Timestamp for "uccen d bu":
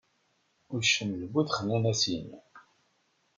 0.75-1.41